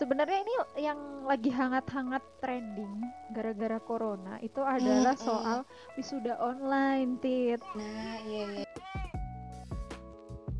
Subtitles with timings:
[0.00, 0.96] sebenarnya ini yang
[1.28, 3.04] lagi hangat-hangat trending
[3.36, 5.20] gara-gara corona itu adalah mm.
[5.20, 5.58] soal
[6.00, 7.60] wisuda online, Tit.
[7.76, 8.66] Nah, iya iya.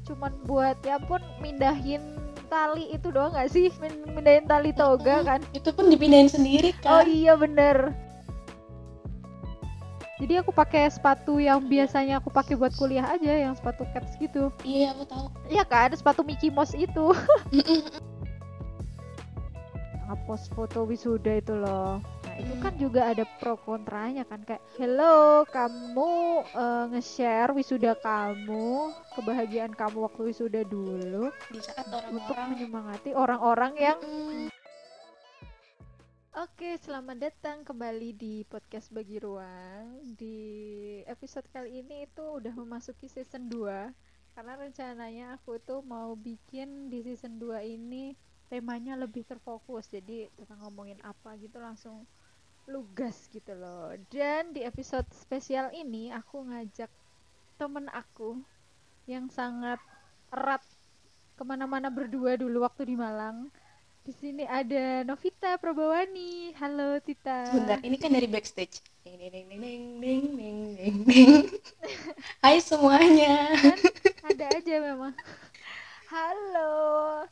[0.04, 2.04] Cuman buat ya pun mindahin
[2.52, 3.72] tali itu doang gak sih?
[3.80, 5.28] Min- Mindahin tali toga Mm-mm.
[5.32, 5.40] kan?
[5.56, 7.08] Itu pun dipindahin sendiri Oh kan.
[7.08, 7.96] iya bener.
[10.20, 14.52] Jadi aku pakai sepatu yang biasanya aku pakai buat kuliah aja, yang sepatu cats gitu.
[14.60, 15.26] Iya, aku tahu.
[15.48, 17.16] Iya kan, sepatu Mickey Mouse itu.
[20.10, 22.02] Ngepost foto wisuda itu loh.
[22.02, 22.62] Nah itu Hmm.
[22.66, 26.10] kan juga ada pro kontranya kan kayak, hello kamu
[26.50, 33.72] eh, nge-share wisuda kamu, kebahagiaan kamu waktu wisuda dulu Di saat untuk orang-orang menyemangati orang-orang
[33.78, 34.50] yang Mm.
[36.32, 40.14] Oke, selamat datang kembali di podcast Bagi Ruang.
[40.18, 40.38] Di
[41.06, 43.94] episode kali ini itu udah memasuki season 2
[44.34, 48.14] karena rencananya aku itu mau bikin di season 2 ini
[48.50, 52.02] temanya lebih terfokus jadi kita ngomongin apa gitu langsung
[52.66, 53.94] lugas gitu loh.
[54.10, 56.90] Dan di episode spesial ini aku ngajak
[57.56, 58.42] temen aku
[59.06, 59.78] yang sangat
[60.34, 60.62] erat
[61.38, 63.48] ke mana-mana berdua dulu waktu di Malang.
[64.00, 66.56] Di sini ada Novita Prabawani.
[66.56, 67.52] Halo Tita.
[67.52, 68.82] Bunda ini kan dari backstage.
[69.04, 70.22] Neng neng neng neng neng
[70.74, 71.32] neng neng
[72.42, 73.54] Hai semuanya.
[73.60, 73.78] Kan
[74.34, 75.12] ada aja memang.
[76.10, 76.70] Halo,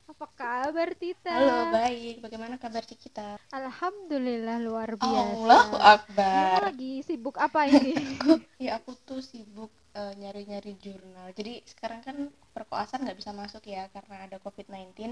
[0.07, 1.35] apa kabar Tita?
[1.35, 2.15] Halo, baik.
[2.25, 3.37] Bagaimana kabar kita?
[3.51, 5.59] Alhamdulillah luar biasa.
[5.59, 6.59] Allahu Kamu Akbar.
[6.63, 7.93] lagi sibuk apa ini?
[8.65, 11.29] Ya aku tuh sibuk eh, nyari-nyari jurnal.
[11.39, 12.17] Jadi sekarang kan
[12.55, 15.11] perkoasan nggak bisa masuk ya karena ada COVID-19.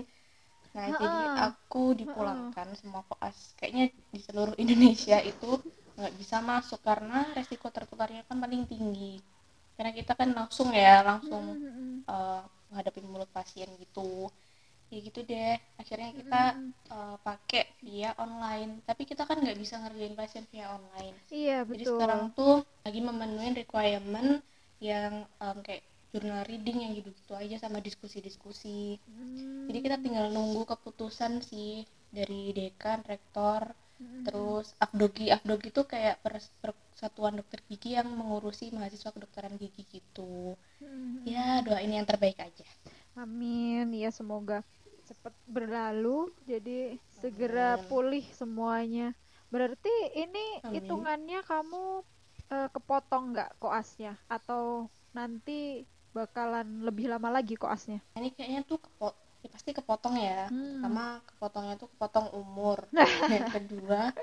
[0.77, 1.47] Nah, jadi Ha-ha.
[1.50, 3.55] aku dipulangkan semua koas.
[3.59, 5.50] Kayaknya di seluruh Indonesia itu
[5.97, 9.19] nggak bisa masuk karena resiko tertularnya kan paling tinggi.
[9.77, 12.05] Karena kita kan langsung ya, langsung Mm-mm.
[12.70, 14.11] Menghadapi mulut pasien gitu.
[14.92, 15.55] Ya gitu deh.
[15.81, 16.72] Akhirnya kita Mm-mm.
[16.95, 18.70] eh, pakai via online.
[18.89, 21.17] Tapi kita kan nggak bisa ngerjain pasien via online.
[21.31, 21.93] Iya Jadi betul.
[21.93, 22.55] sekarang tuh
[22.87, 24.31] lagi memenuhi requirement
[24.91, 25.12] yang
[25.44, 25.82] em, kayak
[26.12, 28.99] journal reading yang gitu-gitu aja sama diskusi-diskusi.
[29.06, 29.66] Hmm.
[29.69, 31.72] Jadi kita tinggal nunggu keputusan sih
[32.16, 33.62] dari dekan, rektor,
[34.03, 34.26] Mm-mm.
[34.26, 35.26] terus afdogi.
[35.37, 36.55] Afdogi itu kayak pers-
[36.96, 40.56] persatuan dokter gigi yang mengurusi mahasiswa kedokteran gigi gitu.
[40.80, 41.28] Mm-mm.
[41.28, 42.64] Ya, doain yang terbaik aja.
[43.12, 43.92] Amin.
[43.92, 44.64] Ya semoga
[45.04, 47.84] cepat berlalu jadi segera Amin.
[47.92, 49.12] pulih semuanya.
[49.52, 50.80] Berarti ini Amin.
[50.80, 52.00] hitungannya kamu
[52.48, 55.84] eh, kepotong nggak koasnya atau nanti
[56.16, 58.00] bakalan lebih lama lagi koasnya?
[58.16, 59.12] Ini kayaknya tuh kepo
[59.44, 60.48] ya pasti kepotong ya.
[60.48, 60.80] Hmm.
[60.80, 62.88] Pertama kepotongnya tuh kepotong umur.
[63.36, 64.16] yang kedua,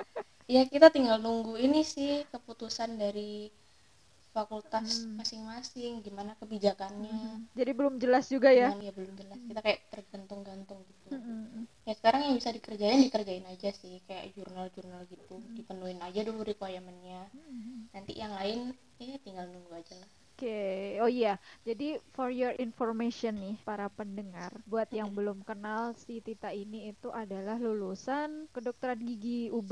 [0.47, 3.51] ya kita tinggal nunggu ini sih keputusan dari
[4.33, 5.21] fakultas Hmm.
[5.21, 7.13] masing-masing gimana kebijakannya.
[7.13, 7.53] Mhm.
[7.53, 8.73] Jadi belum jelas juga ya.
[8.81, 9.37] Ya belum jelas.
[9.45, 11.07] Kita kayak tergantung-gantung gitu.
[11.13, 11.69] Mm-mm.
[11.85, 15.37] Ya sekarang yang bisa dikerjain dikerjain aja sih kayak jurnal-jurnal gitu.
[15.53, 17.29] Dipenuhin aja dulu requirement-nya.
[17.29, 17.93] Mhm.
[17.93, 20.09] Nanti yang lain ya tinggal nunggu aja lah.
[20.33, 21.37] Oke, oh iya.
[21.67, 21.85] Jadi
[22.15, 27.55] for your information nih para pendengar, buat yang belum kenal si Tita ini itu adalah
[27.61, 29.71] lulusan kedokteran gigi UB.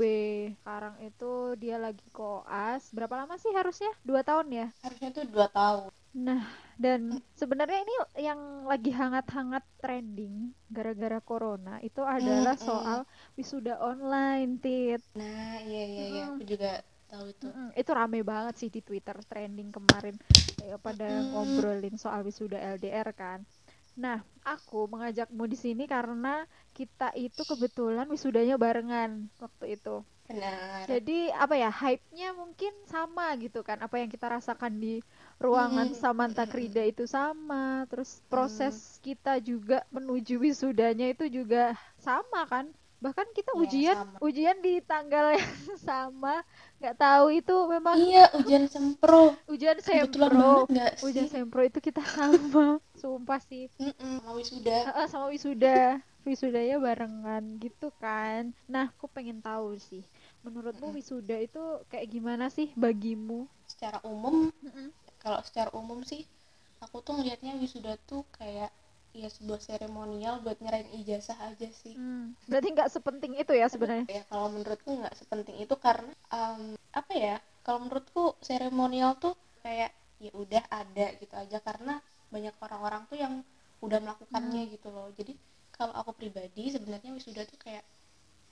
[0.62, 2.82] Sekarang itu dia lagi koas.
[2.94, 3.90] Berapa lama sih harusnya?
[4.06, 4.66] Dua tahun ya?
[4.84, 5.90] Harusnya tuh dua tahun.
[6.26, 6.44] Nah,
[6.84, 7.00] dan
[7.40, 7.94] sebenarnya ini
[8.28, 8.40] yang
[8.70, 10.34] lagi hangat-hangat trending
[10.68, 12.98] gara-gara corona itu adalah soal
[13.38, 15.00] wisuda online, Tit.
[15.18, 16.32] Nah, iya iya iya, Mm-mm.
[16.32, 16.68] aku juga
[17.12, 17.46] tahu itu.
[17.46, 20.14] Mm-mm, itu rame banget sih di Twitter trending kemarin
[20.58, 21.26] kayak pada Mm-mm.
[21.30, 23.40] ngobrolin soal wisuda LDR kan.
[24.04, 24.18] Nah,
[24.54, 26.34] aku mengajakmu di sini karena
[26.78, 29.10] kita itu kebetulan wisudanya barengan
[29.44, 29.96] waktu itu.
[30.28, 30.88] Benar.
[30.90, 33.78] Jadi apa ya, hype-nya mungkin sama gitu kan.
[33.86, 34.94] Apa yang kita rasakan di
[35.44, 37.86] ruangan Mm, Samanta mm, Krida itu sama.
[37.90, 42.66] Terus proses kita juga menuju wisudanya itu juga sama kan.
[43.04, 44.20] Bahkan kita Iya, ujian sama.
[44.26, 45.52] ujian di tanggal yang
[45.88, 46.34] sama.
[46.80, 49.22] nggak tahu itu memang Iya, ujian sempro.
[49.52, 50.46] ujian sempro.
[50.68, 51.00] banget sih?
[51.06, 52.66] Ujian sempro itu kita sama.
[53.00, 53.64] Sumpah sih.
[53.80, 54.78] Mm-mm, mau wisuda.
[54.86, 55.76] Heeh, sama wisuda.
[56.28, 58.42] Wisudanya barengan gitu kan.
[58.72, 60.02] Nah, aku pengen tahu sih.
[60.44, 60.96] Menurutmu Mm-mm.
[60.96, 63.40] wisuda itu kayak gimana sih bagimu?
[63.72, 64.88] Secara umum, Mm-mm.
[65.22, 66.22] kalau secara umum sih,
[66.84, 68.70] aku tuh ngelihatnya wisuda tuh kayak
[69.20, 71.96] ya sebuah seremonial buat nyerahin ijazah aja sih.
[71.96, 74.06] Hmm, Berarti nggak sepenting itu ya sebenarnya.
[74.14, 76.62] ya kalau menurutku nggak sepenting itu karena em,
[77.00, 77.36] apa ya?
[77.66, 79.90] Kalau menurutku seremonial tuh kayak
[80.22, 81.94] ya udah ada gitu aja karena
[82.34, 83.34] banyak orang-orang tuh yang
[83.84, 85.08] udah melakukannya gitu loh.
[85.18, 85.32] Jadi
[85.76, 87.84] kalau aku pribadi sebenarnya wisuda tuh kayak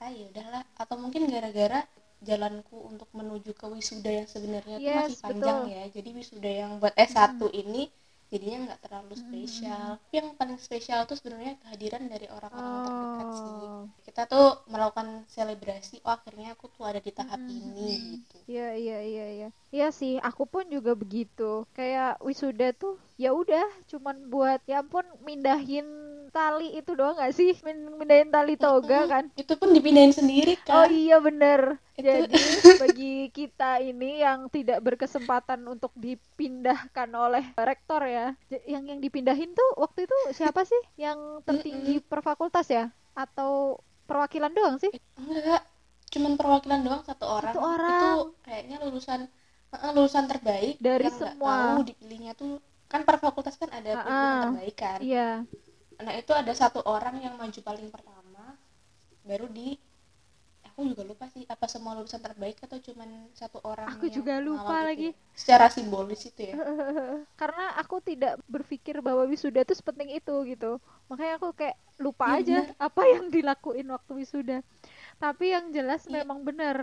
[0.03, 1.79] ah ya udahlah atau mungkin gara-gara
[2.21, 5.73] jalanku untuk menuju ke wisuda yang sebenarnya tuh Yes, masih panjang betul.
[5.75, 5.83] ya.
[5.95, 7.89] Jadi wisuda yang buat S1 ini
[8.31, 13.53] jadinya nggak terlalu spesial Tapi yang paling spesial tuh sebenarnya kehadiran dari orang-orang terdekat sih
[13.63, 13.89] Oh.
[14.05, 17.57] kita tuh melakukan selebrasi oh akhirnya aku tuh ada di tahap Mm-mm.
[17.59, 19.47] ini gitu Iya iya iya iya.
[19.75, 21.63] Iya sih, aku pun juga begitu.
[21.77, 22.93] Kayak wisuda tuh
[23.23, 25.85] ya udah cuman buat ya ampun mindahin
[26.31, 27.51] tali itu doang gak sih?
[27.65, 29.25] Min- Mindahin tali toga kan?
[29.41, 31.61] itu pun dipindahin sendiri Oh kan iya bener.
[31.99, 32.35] Itu- Jadi
[32.81, 38.33] bagi kita ini yang tidak berkesempatan untuk dipindahkan oleh rektor ya,
[38.65, 40.81] yang yang dipindahin tuh waktu itu siapa sih?
[40.97, 42.89] Yang tertinggi per fakultas ya?
[43.13, 44.91] Atau perwakilan doang sih?
[45.19, 45.61] enggak
[46.11, 47.91] cuman perwakilan doang satu orang, Satu orang.
[47.95, 48.09] itu
[48.43, 49.19] kayaknya lulusan
[49.95, 51.55] lulusan terbaik Dari yang semua.
[51.71, 52.59] tahu dipilihnya tuh
[52.91, 55.47] kan per fakultas kan ada pimpinan terbaik kan Iya.
[56.05, 58.45] Nah itu ada satu orang yang maju paling pertama
[59.29, 59.77] baru di
[60.67, 64.33] aku juga lupa sih apa semua lulusan terbaik atau cuman satu orang Aku yang juga
[64.41, 65.09] lupa lagi.
[65.09, 65.37] itu ya?
[65.37, 66.55] secara simbolis itu ya
[67.41, 70.77] Karena aku tidak berpikir bahwa wisuda itu sepenting itu gitu.
[71.09, 72.77] Makanya aku kayak lupa Iya, aja bener.
[72.77, 74.57] apa yang dilakuin waktu wisuda.
[75.21, 76.23] Tapi yang jelas Iya.
[76.23, 76.77] memang benar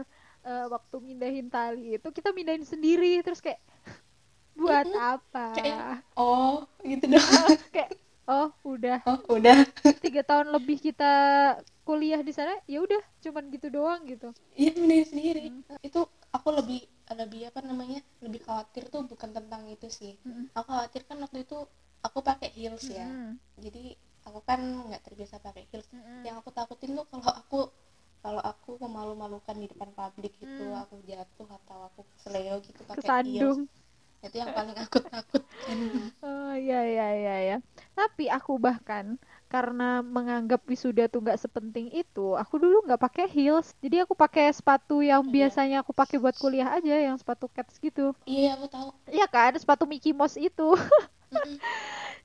[0.47, 3.61] eh, waktu mindahin tali itu kita mindahin sendiri terus kayak
[4.59, 5.47] buat apa?
[5.56, 7.23] Kayak- oh gitu dong
[7.75, 7.91] kayak
[8.37, 9.59] oh udah oh udah
[10.03, 11.05] tiga tahun lebih kita
[11.87, 14.29] kuliah di sana ya udah cuman gitu doang gitu.
[14.61, 15.63] iya mindahin sendiri Hmm.
[15.89, 16.01] itu
[16.37, 16.81] aku lebih
[17.21, 20.49] lebih apa namanya lebih khawatir tuh bukan tentang itu sih Mm-mm.
[20.57, 21.57] aku khawatir kan waktu itu
[22.07, 23.39] aku pakai heels ya Mm-mm.
[23.65, 23.85] jadi
[24.29, 26.25] aku kan nggak terbiasa pakai heels Mm-mm.
[26.27, 27.59] yang aku takutin tuh kalau aku
[28.25, 30.83] kalau aku memalu-malukan di depan publik gitu Hmm.
[30.83, 33.57] aku jatuh atau aku keseleo gitu pakai heels.
[34.25, 35.79] Itu yang paling aku takutkan
[36.23, 37.56] Oh iya iya iya ya.
[37.99, 39.06] Tapi aku bahkan
[39.53, 43.67] karena menganggap wisuda tuh nggak sepenting itu, aku dulu nggak pakai heels.
[43.85, 45.35] Jadi aku pakai sepatu yang Iya.
[45.35, 48.12] biasanya aku pakai buat kuliah aja, yang sepatu cats gitu.
[48.32, 50.62] iya aku tahu Iya kan, sepatu Mickey Mouse itu.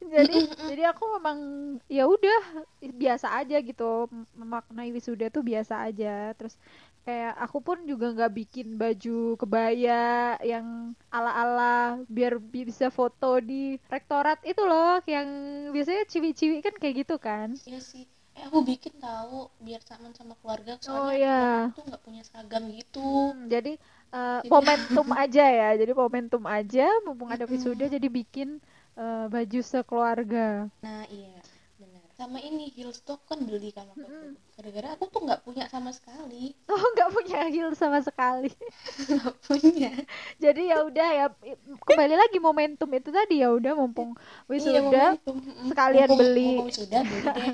[0.04, 0.70] Jadi Mm-mm.
[0.70, 1.38] jadi aku memang
[1.88, 2.40] ya udah
[2.84, 6.36] biasa aja gitu Mem- memaknai wisuda tuh biasa aja.
[6.38, 6.56] Terus
[7.04, 10.02] kayak aku pun juga nggak bikin baju kebaya
[10.42, 10.68] yang
[11.12, 15.28] ala-ala biar bi- bisa foto di rektorat itu loh yang
[15.76, 17.56] biasanya ciwi-ciwi kan kayak gitu kan.
[17.68, 18.04] Iya sih.
[18.34, 21.40] Eh aku bikin tahu biar sama sama keluarga Oh, soalnya iya.
[21.70, 23.04] aku tuh nggak punya seragam gitu.
[23.04, 23.72] Hmm, jadi
[24.10, 28.58] eh, Jadi- momentum aja ya jadi momentum aja mumpung ada wisuda jadi bikin
[28.98, 30.66] eh, baju sekeluarga.
[30.82, 31.38] Nah iya
[32.24, 34.28] sama ini aku kan beli kan waktu itu.
[34.54, 36.56] Gara-gara aku tuh nggak punya sama sekali.
[36.72, 38.48] Oh nggak punya heels sama sekali.
[39.12, 39.92] Nggak punya.
[40.40, 41.26] Jadi ya udah ya
[41.84, 45.36] kembali lagi momentum itu tadi ya udah mumpung Iya, wisuda momentum.
[45.68, 46.48] Sekalian Mumpung- beli.
[46.50, 47.50] mumpung sudah beli deh.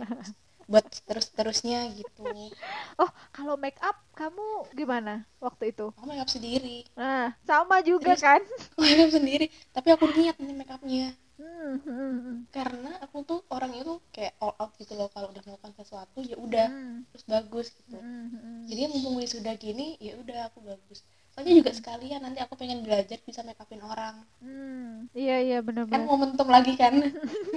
[0.69, 2.21] Buat terus-terusnya gitu.
[3.01, 5.89] Oh kalau make up kamu gimana waktu itu?
[5.95, 6.85] Aku make up sendiri.
[6.93, 8.41] Nah sama juga Terus- kan?
[8.77, 9.49] make up sendiri.
[9.71, 14.35] Tapi aku niat nih make upnya Hmm, hmm, hmm, karena aku tuh orang itu kayak
[14.43, 17.95] all out gitu loh kalau udah melakukan sesuatu ya udah hmm, terus bagus gitu.
[17.95, 18.67] Hmm, hmm.
[18.67, 20.99] jadi mumpung sudah gini ya udah aku bagus.
[21.31, 24.19] Soalnya juga sekalian nanti aku pengen belajar bisa make upin orang.
[24.43, 26.91] Hmm, iya iya kan benar-benar momentum lagi kan.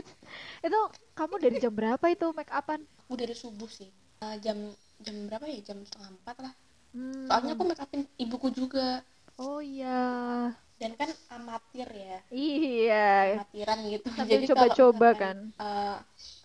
[0.66, 0.80] Itu
[1.18, 3.90] kamu dari jam berapa itu make upan aku dari subuh sih.
[4.22, 4.56] Eh, jam
[5.02, 5.58] jam berapa ya?
[5.66, 6.54] Jam setengah empat lah.
[6.92, 7.24] Hmm.
[7.26, 9.02] soalnya aku make upin ibuku juga.
[9.42, 10.00] Oh iya
[10.80, 13.04] dan kan amatir ya iya
[13.38, 15.96] amatiran gitu sambil jadi coba-coba kan eh,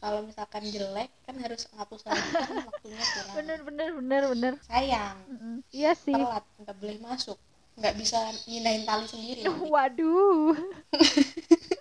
[0.02, 5.18] kalau misalkan jelek kan harus ngapus lagi kan waktunya kurang bener bener bener bener sayang
[5.30, 5.56] Mm-mm.
[5.74, 7.38] iya sih telat nggak boleh masuk
[7.78, 8.20] nggak bisa
[8.50, 9.70] nyindahin tali sendiri nanti.
[9.74, 10.56] waduh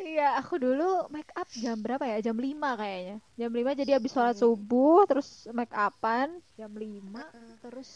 [0.00, 2.16] Iya, aku dulu make up jam berapa ya?
[2.26, 3.14] Jam 5 kayaknya.
[3.40, 4.42] Jam 5 jadi habis sholat Hmm.
[4.42, 6.28] subuh, terus make upan
[6.58, 7.58] jam 5, Mm-mm.
[7.62, 7.90] terus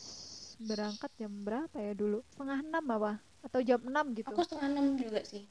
[0.60, 2.22] berangkat jam berapa ya dulu?
[2.32, 3.12] Setengah 6 apa?
[3.44, 4.30] Atau jam 6 gitu.
[4.32, 5.44] aku setengah enam juga sih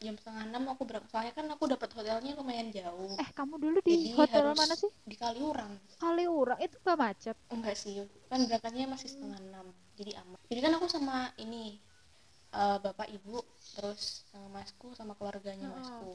[0.00, 3.78] jam setengah enam aku berangkat soalnya kan aku dapat hotelnya lumayan jauh Eh, kamu dulu
[3.84, 4.90] di Jadi hotel mana sih?
[5.04, 7.36] di Kaliurang Kaliurang itu gak macet.
[7.52, 7.94] enggak sih
[8.32, 9.66] kan berangkatnya masih setengah enam
[10.00, 11.76] jadi aman jadi kan aku sama ini
[12.54, 13.44] eh, bapak ibu
[13.76, 15.76] terus sama masku sama keluarganya Heeh.
[15.78, 16.10] masku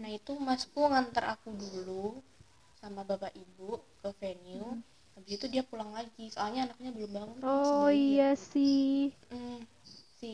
[0.00, 2.18] nah itu masku nganter aku dulu
[2.80, 4.82] sama bapak ibu ke venue Hmm.
[5.14, 7.92] Habis itu dia pulang lagi soalnya anaknya belum bangun Oh dia.
[7.92, 9.12] iya sih.
[9.34, 9.58] Mm,
[10.18, 10.32] si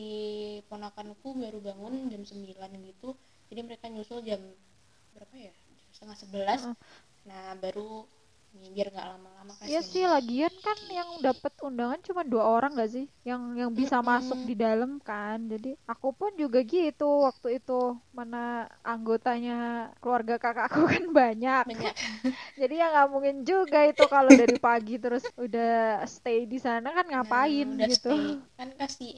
[0.69, 3.09] ponakanku baru bangun jam 9 gitu
[3.49, 4.41] jadi mereka nyusul jam
[5.15, 6.75] berapa ya Jam setengah sebelas Heeh.
[7.29, 7.89] nah baru
[8.53, 12.89] biar nggak lama-lama Iya kasihan sih, lagian kan yang dapat undangan cuma dua orang gak
[12.95, 13.05] sih?
[13.29, 14.09] Yang yang bisa Mm-mm.
[14.09, 15.37] masuk di dalam kan.
[15.51, 17.73] Jadi aku pun juga gitu waktu itu.
[18.17, 18.37] Mana
[18.91, 19.53] anggotanya
[20.01, 21.63] keluarga kakakku kan banyak.
[21.67, 21.95] banyak
[22.59, 25.67] Jadi ya nggak mungkin juga itu kalau dari pagi terus udah
[26.15, 28.09] stay di sana kan ngapain Nah, gitu.
[28.09, 28.25] stay.
[28.57, 29.11] kan kasih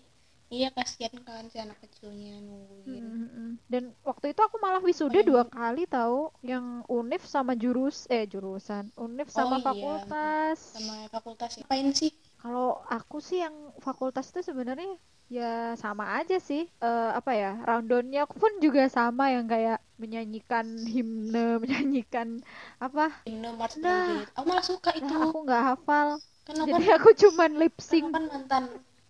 [0.56, 2.94] iya kasihan kan si anak kecilnya nungguin Mm,
[3.26, 3.52] mm, mm.
[3.74, 8.26] Dan waktu itu aku malah wisuda Paling- dua kali tahu, yang univ sama jurus eh
[8.34, 9.66] jurusan, univ sama Oh, iya.
[9.68, 10.60] fakultas.
[10.74, 11.52] sama fakultas.
[11.62, 12.68] Apain sih Kalau
[12.98, 13.56] aku sih yang
[13.86, 14.90] fakultas itu sebenarnya
[15.38, 15.52] ya
[15.84, 16.62] sama aja sih.
[16.88, 17.52] Eh, apa ya?
[17.68, 22.30] Rundownnya pun juga sama yang kayak menyanyikan himne, menyanyikan
[22.86, 23.06] apa?
[23.26, 24.26] himne March Nah.
[24.38, 26.08] Aku malah suka itu Nah, aku nggak hafal.
[26.48, 28.06] aku Jadi kan, aku cuman lip sync.
[28.06, 28.64] aku kan mantan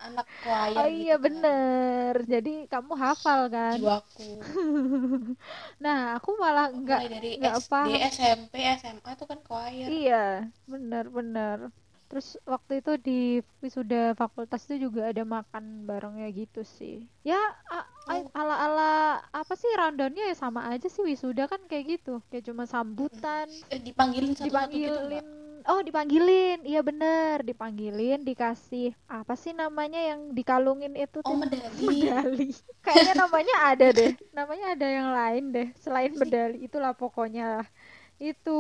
[0.08, 1.24] anak choir Oh gitu iya kan.
[1.26, 2.14] bener.
[2.28, 3.76] Jadi kamu hafal kan?
[3.80, 4.24] jiwaku
[5.86, 7.90] Nah, aku malah nggak mulai dari nggak SD paham.
[8.14, 10.24] SMP SMA tuh kan choir Iya,
[10.66, 11.58] benar-benar.
[12.12, 13.20] Terus waktu itu di
[13.64, 17.08] wisuda fakultas itu juga ada makan barengnya gitu sih.
[17.24, 17.40] Ya
[18.12, 18.26] Oh.
[18.36, 18.92] ala-ala
[19.32, 22.20] apa sih rundownnya ya sama aja sih wisuda kan kayak gitu.
[22.28, 25.08] Kayak cuma sambutan, eh, dipanggilin satu-satu gitu dipanggilin.
[25.08, 25.26] nggak?
[25.70, 26.58] Oh, dipanggilin.
[26.66, 28.86] Iya bener, dipanggilin, dikasih
[29.18, 31.38] apa sih namanya yang dikalungin itu oh tuh?
[31.42, 32.50] medali medali.
[32.86, 34.12] Kayaknya namanya ada deh.
[34.38, 36.56] Namanya ada yang lain deh selain medali.
[36.66, 37.44] Itulah pokoknya.
[38.22, 38.52] Itu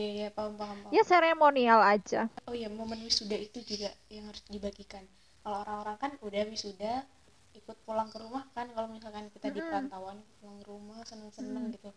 [0.00, 2.20] iya iya paham paham paham ya seremonial aja.
[2.48, 5.04] oh iya momen wisuda itu juga yang harus dibagikan
[5.42, 6.92] kalau orang-orang kan udah wisuda
[7.60, 9.68] ikut pulang ke rumah kan kalau misalkan kita di Mm-mm.
[9.68, 11.72] perantauan pulang ke rumah seneng-seneng Mm.
[11.76, 11.90] gitu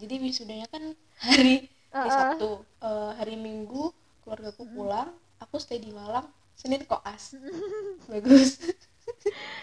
[0.00, 0.82] jadi wisudanya kan
[1.26, 1.54] hari
[1.96, 2.12] di Uh-uh.
[2.12, 3.90] Sabtu Eh, hari Minggu
[4.22, 5.10] keluargaku pulang
[5.42, 7.34] aku stay di Malang Senin koas
[8.10, 8.62] bagus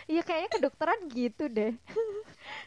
[0.10, 1.78] Iya kayaknya kedokteran gitu deh.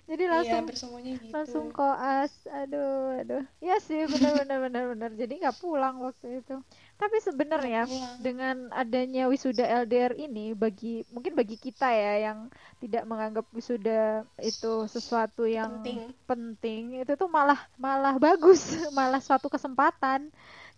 [0.09, 2.33] Jadi iya langsung semuanya gitu langsung koas.
[2.49, 3.43] Aduh, aduh.
[3.65, 5.11] Iya sih benar benar benar benar.
[5.21, 6.53] Jadi nggak pulang waktu itu.
[7.01, 7.81] Tapi sebenarnya
[8.17, 12.39] dengan adanya wisuda LDR ini bagi mungkin bagi kita ya yang
[12.83, 18.61] tidak menganggap wisuda itu sesuatu yang penting penting itu tuh malah malah bagus
[18.99, 20.29] malah suatu kesempatan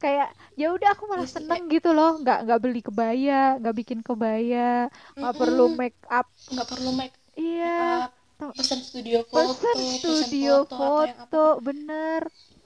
[0.02, 4.00] kayak ya udah aku malah Iya seneng gitu loh nggak nggak beli kebaya nggak bikin
[4.06, 5.78] kebaya nggak perlu Mm-mm.
[5.80, 11.04] make up nggak perlu make iya up Tau- pesan studio foto pesan studio foto, atau
[11.09, 12.23] yang apa foto bener.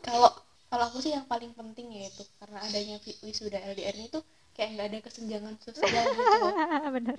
[0.06, 0.30] Kalau
[0.70, 4.22] kalau aku sih yang paling penting yaitu karena adanya wisuda LDR ini tuh
[4.54, 6.38] kayak nggak ada kesenjangan sosial gitu
[6.94, 7.18] bener.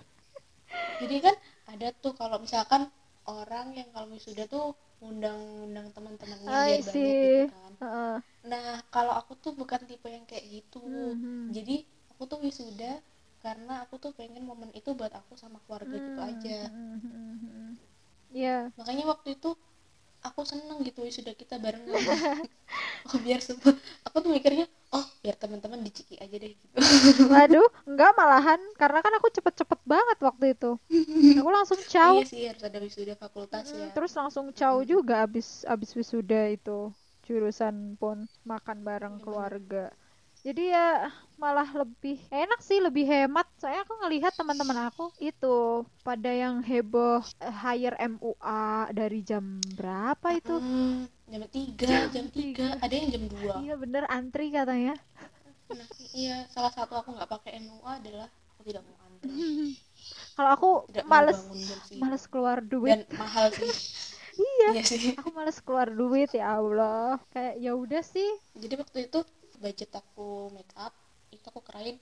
[1.02, 1.36] Jadi kan
[1.74, 2.82] ada tuh kalau misalkan
[3.28, 4.66] orang yang kalau wisuda tuh
[5.08, 7.24] undang-undang teman-temannya biar banyak see.
[7.24, 7.72] gitu kan.
[7.82, 8.18] Heeh.
[8.52, 10.84] nah kalau aku tuh bukan tipe yang kayak gitu.
[10.86, 11.54] Mhm.
[11.58, 11.76] jadi
[12.16, 12.94] aku tuh wisuda
[13.46, 16.58] karena aku tuh pengen momen itu buat aku sama keluarga gitu Hmm, aja.
[16.72, 17.76] hmm,
[18.30, 18.38] hmm, hmm.
[18.38, 19.50] Iya, makanya waktu itu
[20.28, 21.84] aku seneng gitu wisuda kita bareng.
[23.14, 23.72] Oh biar semua
[24.06, 24.66] aku tuh mikirnya
[24.96, 26.78] oh biar teman-teman diciki aja deh gitu.
[27.32, 28.60] Waduh, enggak malahan.
[28.80, 30.72] Karena kan aku cepet-cepet banget waktu itu.
[31.40, 33.90] Aku langsung caw, iya sih harus ada wisuda fakultas Mm, ya.
[33.96, 36.80] terus langsung caw juga abis abis wisuda itu.
[37.26, 39.90] Jurusan pun makan bareng Iya, keluarga.
[40.46, 43.48] Jadi ya malah lebih enak sih, lebih hemat.
[43.58, 45.58] Saya aku ngelihat teman-teman aku itu
[46.02, 49.44] pada yang heboh eh, hire MUA dari jam
[49.76, 50.56] berapa itu?
[50.58, 52.68] Hmm, jam tiga Jam jam tiga.
[52.80, 54.96] ada yang jam dua Iya bener antri katanya.
[55.66, 59.30] nah iya salah satu aku nggak pakai MUA adalah aku tidak mau antri
[60.38, 61.40] Kalau aku tidak males
[61.98, 63.02] males keluar duit.
[63.08, 63.72] dan mahal sih
[64.36, 67.16] Iya, iya sih aku males keluar duit ya Allah.
[67.32, 68.30] Kayak ya udah sih.
[68.54, 69.20] jadi waktu itu
[69.64, 70.92] budget aku make up
[71.46, 71.98] itu aku kerain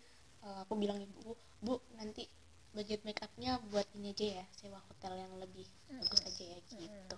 [0.47, 2.23] eh, aku bilang ibu bu nanti
[2.71, 7.15] budget make upnya buat ini aja ya sewa hotel yang lebih bagus aja ya gitu.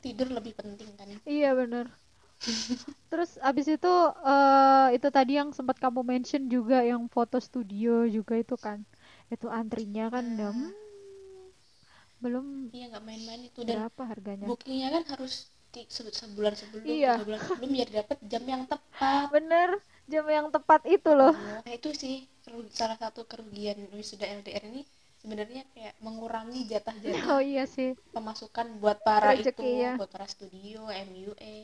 [0.00, 1.08] Tidur lebih penting kan.
[1.28, 1.86] Iya bener.
[3.10, 3.92] Terus abis itu
[4.26, 8.78] eh itu tadi yang sempat kamu mention juga yang foto studio juga itu kan.
[9.30, 10.70] Itu antrinya kan hmm,
[12.22, 12.46] belum
[12.76, 13.60] iya nggak main-main itu.
[13.62, 14.46] Dan berapa harganya.
[14.48, 15.34] bookingnya kan harus
[15.74, 17.14] di, se- sebulan sebelum Iya.
[17.26, 19.26] bulan sebelum biar dapat jam yang tepat.
[19.34, 19.70] Bener,
[20.10, 21.34] jam yang tepat itu loh.
[21.66, 22.16] nah itu sih
[22.78, 24.82] salah satu kerugian wisuda LDR ini
[25.20, 27.96] sebenarnya kayak mengurangi jatah-jatah Oh iya sih.
[28.14, 29.92] pemasukan buat para Rezeki, itu ya.
[29.98, 31.56] buat para studio MUA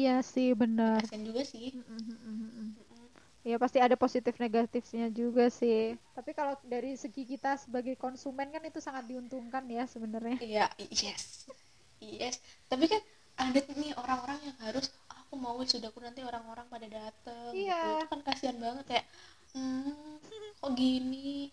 [0.00, 1.00] Iya sih benar.
[1.04, 2.70] kasian juga sih Mm, mm, mm, mm, mm.
[3.42, 5.98] Ya pasti ada positif negatifnya juga sih.
[6.14, 10.38] Tapi kalau dari segi kita sebagai konsumen kan itu sangat diuntungkan ya sebenarnya.
[10.46, 10.64] iya
[11.02, 11.24] yes
[12.00, 12.36] yes
[12.70, 13.02] tapi kan
[13.42, 17.72] ada nih orang-orang yang harus "Ah, aku mau wisudaku nanti orang-orang pada dateng Iya.
[17.80, 17.88] gitu.
[17.96, 19.06] Itu kan kasihan banget kayak
[19.56, 20.20] hmm,
[20.60, 21.48] kok gini?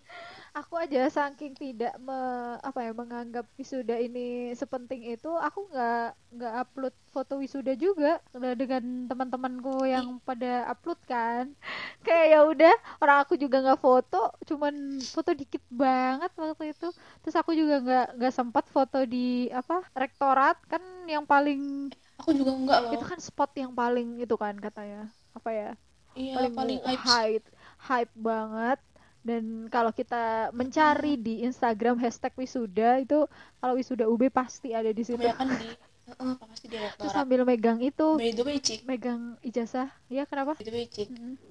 [0.52, 2.12] Aku aja saking tidak me,
[2.60, 8.18] apa ya menganggap wisuda ini sepenting itu aku nggak nggak upload foto wisuda juga.
[8.36, 11.54] Udah dengan teman-temanku yang pada upload kan.
[12.06, 14.74] Kayak ya udah orang aku juga nggak foto cuman
[15.14, 16.86] foto dikit banget waktu itu.
[17.22, 20.58] Terus aku juga nggak nggak sempat foto di apa rektorat.
[20.66, 21.88] Kan yang paling
[22.20, 25.08] aku juga enggak loh itu kan spot yang paling itu kan katanya.
[25.32, 25.70] Apa ya?
[26.14, 27.46] Iya paling, paling, hype
[27.78, 28.12] hype.
[28.18, 28.78] banget.
[29.20, 33.28] Dan kalau kita mencari di Instagram hashtag wisuda itu
[33.60, 35.20] kalau wisuda UB pasti ada di situ.
[35.20, 35.68] Kebanyakan di
[36.10, 38.18] Heeh, pasti di terus sambil megang itu.
[38.18, 38.82] By the way cik.
[38.82, 39.92] Megang ijazah.
[40.10, 40.58] Ya kenapa?
[40.58, 41.12] By the way cik.
[41.12, 41.49] Mm-mm.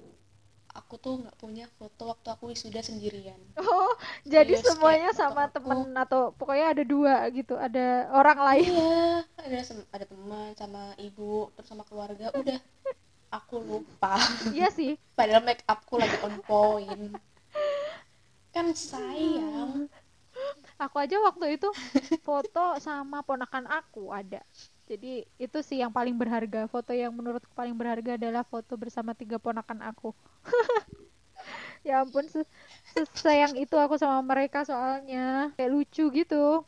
[0.72, 3.38] Aku tuh nggak punya foto waktu aku wisuda sendirian.
[3.58, 3.92] Oh
[4.26, 8.70] jadi Serius, semuanya sama foto aku- temen atau pokoknya ada dua gitu ada orang lain.
[8.70, 9.04] iya
[9.38, 9.58] ada
[9.90, 12.58] ada teman sama ibu terus sama keluarga udah.
[13.30, 14.18] Aku lupa.
[14.58, 14.98] Iya sih.
[15.14, 17.14] Padahal make upku lagi on point.
[18.50, 19.86] Kan sayang.
[20.80, 21.68] Aku aja waktu itu
[22.26, 24.40] foto sama ponakan aku ada
[24.90, 25.12] jadi
[25.44, 26.60] itu sih yang paling berharga.
[26.72, 30.08] Foto yang menurutku paling berharga adalah foto bersama tiga ponakan aku.
[31.88, 32.40] Ya ampun se
[32.92, 35.52] sesayang itu aku sama mereka soalnya.
[35.56, 36.64] Kayak lucu gitu.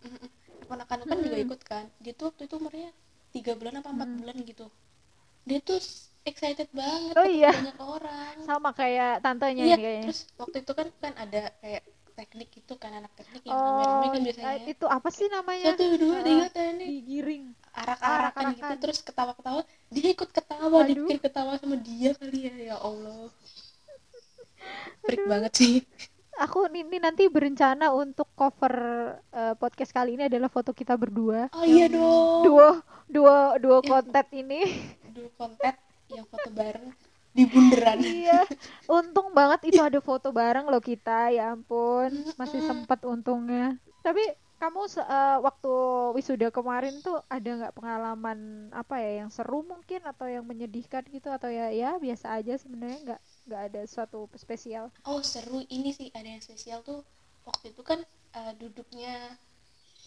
[0.69, 1.45] Ponakan kan juga Mm-mm.
[1.45, 1.85] ikut kan.
[2.03, 2.91] Dia tuh waktu itu umurnya
[3.35, 4.19] tiga bulan apa empat Mm.
[4.19, 4.67] bulan gitu.
[5.49, 5.81] Dia tuh
[6.31, 7.53] excited banget Oh iya.
[7.55, 8.37] banyak orang.
[8.47, 10.09] Sama kayak tantenya iya kayaknya.
[10.09, 11.83] terus waktu itu kan kan ada kayak
[12.19, 14.67] teknik gitu kan anak teknik yang oh kan biasanya.
[14.73, 15.71] itu apa sih namanya?
[15.71, 18.79] Satu dua tiga ini digiring arak-arakan gitu Arak-arakan.
[18.81, 19.61] terus ketawa-ketawa.
[19.89, 20.89] Dia ikut ketawa Aduh.
[20.89, 23.29] dipikir ketawa sama dia kali ya ya Allah.
[25.03, 25.75] Freak banget sih.
[26.41, 28.75] Aku ini nanti berencana untuk cover
[29.31, 31.53] eh, podcast kali ini adalah foto kita berdua.
[31.53, 32.49] Oh iya dong.
[32.49, 32.69] duo
[33.61, 34.61] duo Yang- konten ini.
[35.13, 35.75] Dulu konten
[36.09, 36.89] yang foto bareng
[37.33, 37.99] di bunderan.
[38.01, 38.41] Iya.
[38.89, 42.13] Untung banget itu ada foto bareng loh kita ya ampun.
[42.41, 43.77] Masih sempat untungnya.
[44.01, 44.21] Tapi
[44.63, 44.81] kamu
[45.17, 45.73] eh, waktu
[46.17, 48.39] wisuda kemarin tuh ada nggak pengalaman
[48.81, 51.29] apa ya yang seru mungkin atau yang menyedihkan gitu?
[51.37, 54.85] Atau ya ya biasa aja sebenarnya nggak nggak ada suatu spesial?
[55.11, 57.01] Oh seru ini sih ada yang spesial tuh.
[57.49, 57.99] Waktu itu kan
[58.39, 59.15] eh, duduknya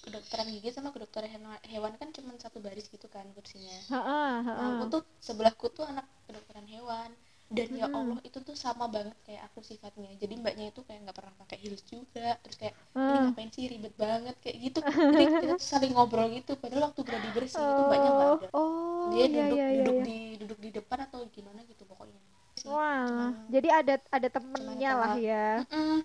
[0.03, 3.75] kedokteran gigi sama kedokteran hewan, hewan kan cuma satu baris gitu kan kursinya.
[3.91, 4.71] Heeh, nah, heeh.
[4.79, 7.11] aku tuh sebelahku tuh anak kedokteran hewan
[7.51, 7.93] dan ya Mm-mm.
[7.93, 10.09] Allah itu tuh sama banget kayak aku sifatnya.
[10.21, 12.35] Jadi mbaknya itu kayak nggak pernah pakai heels juga.
[12.43, 12.75] Terus kayak
[13.09, 13.21] ini Ah.
[13.21, 14.35] ngapain sih ribet banget?
[14.43, 14.79] Kayak gitu.
[15.13, 16.57] Jadi kita tuh saling ngobrol gitu.
[16.57, 18.49] Padahal waktu gladi bersih itu mbaknya nggak oh ada.
[18.53, 20.05] oh dia iya duduk iya iya duduk iya.
[20.07, 22.19] di duduk di depan atau gimana gitu pokoknya.
[22.57, 25.35] Sih, wah cuma- jadi ada ada temennya lah ya.
[25.71, 26.03] Mm-mm.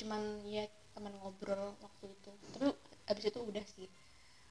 [0.00, 0.22] cuman
[0.56, 0.64] ya
[0.94, 2.30] teman ngobrol waktu itu.
[2.54, 2.72] Terus
[3.10, 3.88] abis itu udah sih.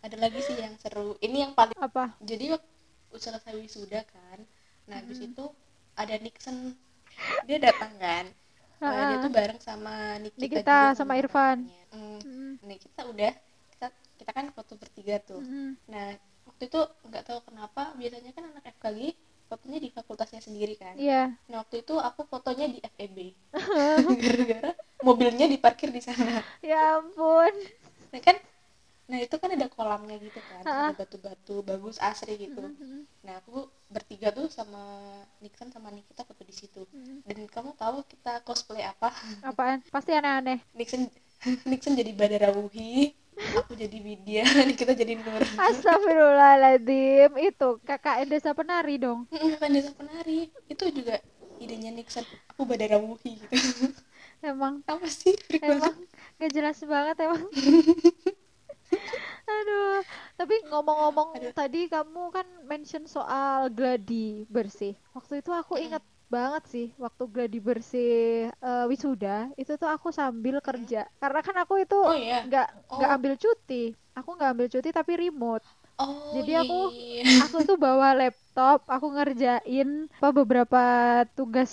[0.06, 1.18] Ada lagi sih yang seru.
[1.26, 2.18] Ini yang paling apa?
[2.30, 4.39] Jadi waktu selesai wisuda kan.
[4.89, 5.28] Nah habis Mm-mm.
[5.28, 5.46] itu
[5.96, 6.58] ada Nixon.
[7.48, 8.26] Dia datang kan?
[8.84, 11.58] Nah, dia tuh bareng sama Nikita, Nikita juga sama Irfan.
[11.64, 11.84] temannya.
[11.96, 13.34] Mm, Mm, Nikita udah
[13.72, 13.88] kita
[14.20, 15.42] kita kan foto bertiga tuh.
[15.42, 15.72] Mm.
[15.88, 16.08] nah
[16.46, 19.00] waktu itu nggak tahu kenapa biasanya kan anak FKG
[19.46, 20.96] fotonya di fakultasnya sendiri kan?
[20.98, 21.36] Iya.
[21.50, 23.18] Nah waktu itu aku fotonya di FEB
[24.24, 26.42] gara-gara mobilnya diparkir di sana.
[26.62, 27.54] Ya ampun.
[28.12, 28.38] Nah kan
[29.06, 32.58] nah itu kan ada kolamnya gitu kan ada batu-batu bagus asri gitu.
[32.58, 34.82] Mm, nah aku bertiga tuh sama
[35.46, 36.89] Nixon sama Nikita foto di situ.
[36.89, 37.22] Mm.
[37.22, 39.13] dan kamu tahu kita cosplay apa?
[39.46, 39.86] Apaan?
[39.94, 40.58] Pasti aneh-aneh.
[40.74, 41.06] Nixon
[41.70, 45.44] Nixon jadi Badara Wuhi aku jadi Widya Nikita jadi Nur.
[45.44, 49.28] Astagfirullahaladzim itu KKN Desa Penari dong.
[49.60, 51.20] Kan desa penari itu juga
[51.62, 53.54] idenya Nixon aku Badara Wuhi gitu.
[54.46, 54.82] Emang.
[54.86, 55.36] Apa sih?
[55.62, 55.94] Emang.
[56.36, 57.48] Gak jelas banget emang
[59.46, 60.02] aduh
[60.40, 61.54] tapi ngomong-ngomong Aduh.
[61.54, 64.94] tadi kamu kan mention soal gladi bersih.
[65.16, 70.56] Waktu itu aku inget banget sih waktu gladi bersih eh, wisuda itu tuh aku sambil
[70.68, 71.06] kerja.
[71.22, 72.42] Karena kan aku itu oh iya?
[72.48, 73.16] nggak nggak Oh.
[73.16, 73.94] ambil cuti.
[74.18, 75.64] Aku nggak ambil cuti tapi remote.
[75.96, 77.22] Oh Jadi iya, aku- iya.
[77.46, 80.82] aku tuh bawa laptop aku ngerjain apa beberapa
[81.38, 81.72] tugas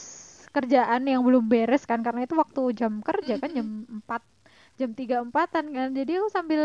[0.52, 2.00] kerjaan yang belum beres kan.
[2.06, 4.22] Karena itu waktu jam kerja kan jam 4
[4.80, 6.62] jam tiga empatan kan jadi aku sambil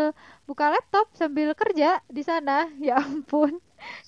[0.49, 3.51] buka laptop sambil kerja di sana ya ampun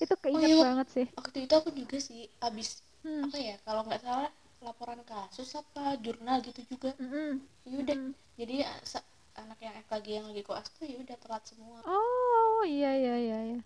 [0.02, 0.60] itu keinget iya.
[0.62, 2.68] banget sih waktu itu aku juga sih abis
[3.04, 3.24] Hmm.
[3.24, 4.30] apa ya kalau nggak salah
[4.66, 7.40] laporan kasus apa jurnal gitu juga Mm-mm.
[7.70, 8.14] yaudah Mm.
[8.40, 9.08] jadi ya, sa-
[9.42, 13.36] anak yang FKG yang lagi koas tuh ya udah telat semua oh iya iya iya
[13.48, 13.58] iya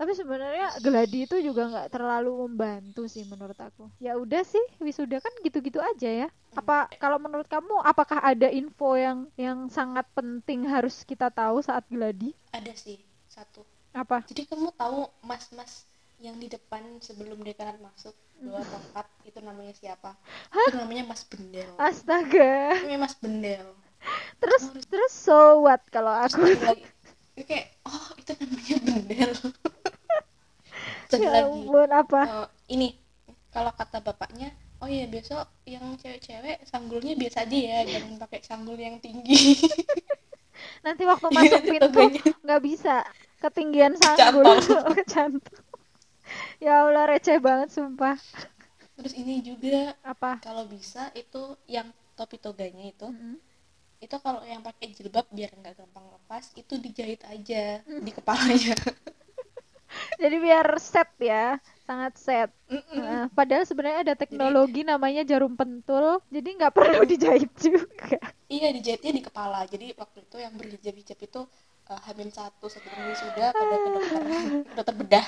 [0.00, 3.92] tapi sebenarnya gladi itu juga nggak terlalu membantu sih menurut aku.
[4.00, 6.28] Ya udah sih wisuda kan gitu-gitu aja ya.
[6.56, 11.84] Apa kalau menurut kamu apakah ada info yang yang sangat penting harus kita tahu saat
[11.92, 12.32] gladi?
[12.48, 12.96] Ada sih
[13.28, 13.60] satu.
[13.92, 14.24] Apa?
[14.24, 15.84] Jadi kamu tahu mas-mas
[16.16, 20.16] yang di depan sebelum dekanat masuk bawa tongkat itu namanya siapa?
[20.48, 21.76] Itu namanya Mas Bendel.
[21.76, 22.80] Astaga.
[22.80, 23.68] Namanya Mas Bendel.
[24.40, 25.12] Terus terus?
[25.12, 26.88] so what kalau aku lagi
[27.36, 29.32] itu kayak oh itu namanya Bendel
[31.18, 31.62] Ya lagi.
[31.66, 32.22] ampun apa?
[32.24, 32.88] Eh, ini
[33.54, 34.48] kalau kata bapaknya
[34.82, 39.34] oh iya besok yang cewek-cewek sanggulnya biasa aja ya jangan pakai sanggul yang tinggi.
[40.84, 42.00] Nanti waktu masuk Iya, pintu
[42.44, 43.04] nggak bisa.
[43.40, 44.44] Ketinggian sanggul.
[44.96, 45.60] Kecantol
[46.64, 48.16] ya Allah receh banget sumpah.
[48.96, 50.32] Terus ini juga apa?
[50.44, 51.42] kalau bisa itu
[51.76, 53.34] yang topi toganya itu Mm-mm.
[54.04, 57.64] itu kalau yang pakai jilbab biar nggak gampang lepas itu dijahit aja
[58.06, 58.74] di kepalanya
[60.22, 62.50] Jadi biar set ya, sangat set.
[62.94, 68.18] Nah, padahal sebenarnya ada teknologi namanya jarum pentul, jadi nggak perlu dijahit juga.
[68.50, 71.40] iya dijahitnya di kepala jadi waktu itu yang berhijab-hijab itu
[71.90, 74.22] uh, hamil satu sebelum wisuda pada ke dokter
[74.76, 75.26] dokter bedah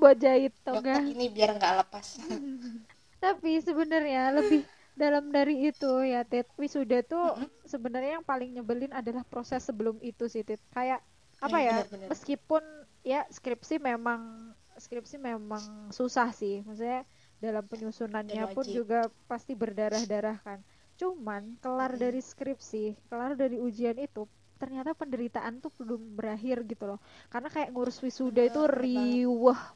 [0.00, 1.02] Buat jahit dokter toga.
[1.12, 2.06] ini biar nggak lepas
[3.24, 4.62] Tapi sebenarnya lebih
[4.94, 6.46] dalam dari itu ya, Tit.
[6.60, 7.50] Wisuda tuh Mm-mm.
[7.66, 10.62] sebenarnya yang paling nyebelin adalah proses sebelum itu sih, Tit.
[10.70, 11.02] Kayak
[11.46, 11.78] apa Iya, ya?
[11.78, 12.12] benar-benar.
[12.12, 12.62] Meskipun
[13.06, 16.62] ya skripsi memang skripsi memang susah sih.
[16.66, 17.02] Maksudnya
[17.42, 20.58] dalam penyusunannya pun juga pasti berdarah-darah kan.
[20.98, 22.00] Cuman kelar Mm-mm.
[22.02, 24.26] dari skripsi, kelar dari ujian itu
[24.58, 26.98] ternyata penderitaan tuh belum berakhir gitu loh.
[27.30, 29.20] Karena kayak ngurus wisuda Bener, itu bener banget.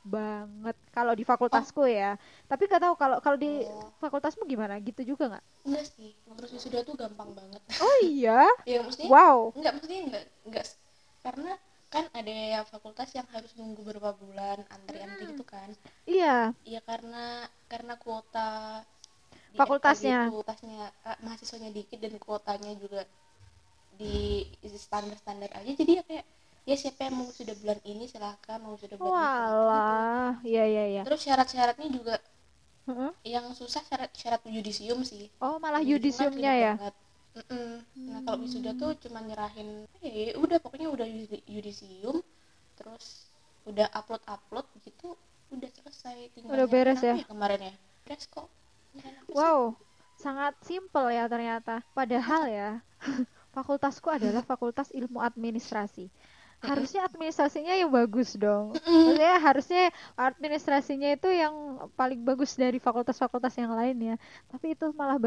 [0.03, 2.19] banget kalau di fakultasku ya.
[2.51, 3.93] Tapi gak tahu kalau kalau di Oh.
[4.03, 4.75] fakultasmu gimana?
[4.83, 5.45] Gitu juga nggak?
[5.67, 8.47] enggak sih ngurus wisuda tuh gampang banget Oh iya.
[8.71, 9.55] ya maksudnya Wow.
[9.57, 10.67] enggak maksudnya enggak enggak
[11.23, 11.55] karena
[11.93, 15.29] kan ada ya fakultas yang harus nunggu beberapa bulan antrian Hmm.
[15.29, 15.69] gitu kan
[16.09, 16.57] Iya.
[16.65, 18.83] ya karena karena kuota
[19.53, 20.33] Fakultasnya.
[20.33, 23.05] Kuotanya eh, mahasiswanya dikit dan kuotanya juga
[23.93, 26.25] di standar standar aja jadi ya kayak
[26.65, 29.53] ya siapa yang mau sudah bulan ini silahkan mau sudah bulan ini gitu.
[29.53, 30.31] Walah.
[30.41, 31.03] Iya iya iya.
[31.05, 32.17] terus syarat-syaratnya juga
[32.89, 33.11] Heeh.
[33.29, 36.73] yang susah syarat syarat yudisium sih Oh, malah Yudisium yudisiumnya ya.
[36.81, 36.95] banget.
[37.33, 37.81] Mm-mm.
[38.13, 42.21] Nah kalau wisuda tuh cuma nyerahin, eh udah pokoknya udah yudi- yudisium,
[42.77, 43.33] terus
[43.65, 45.17] udah upload upload gitu,
[45.49, 46.29] udah selesai.
[46.37, 47.17] Tinggal Udah beres ya?
[47.17, 47.75] apa kemarin ya?
[48.05, 48.47] Beres kok.
[49.01, 49.33] Apa sih?
[49.33, 49.61] Wow,
[50.21, 51.81] sangat simple ya ternyata.
[51.97, 52.71] Padahal ya,
[53.57, 56.13] fakultasku adalah Fakultas Ilmu Administrasi.
[56.63, 58.79] Harusnya administrasinya yang bagus dong.
[58.79, 59.83] Maksudnya harusnya
[60.15, 61.51] administrasinya itu yang
[61.99, 64.17] paling bagus dari fakultas-fakultas yang lain ya.
[64.47, 65.19] Tapi itu malah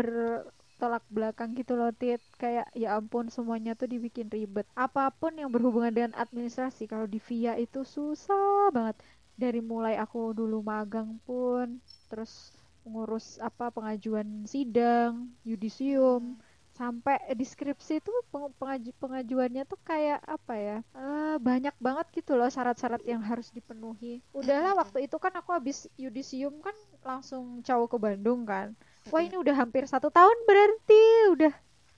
[0.76, 2.20] bertolak belakang gitu loh, Tit.
[2.36, 4.68] Kayak ya ampun semuanya tuh dibikin ribet.
[4.76, 9.00] Apa pun yang berhubungan dengan administrasi kalau di VIA itu susah banget.
[9.40, 11.80] Dari mulai aku dulu magang pun,
[12.12, 12.52] terus
[12.84, 16.36] ngurus apa pengajuan sidang, yudisium,
[16.76, 22.52] sampai deskripsi itu peng- pengaju pengajuannya tuh kayak apa ya eh, banyak banget gitu loh
[22.52, 27.96] syarat-syarat yang harus dipenuhi udahlah waktu itu kan aku habis yudisium kan langsung jauh ke
[27.96, 28.76] Bandung kan
[29.12, 31.02] wah ini udah hampir satu tahun berarti
[31.36, 31.54] udah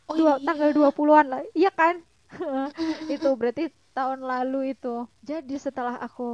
[0.08, 0.46] Oh dua, iya.
[0.48, 1.96] tanggal 20-an lah iya kan
[3.14, 3.64] itu berarti
[3.98, 6.30] tahun lalu itu jadi setelah aku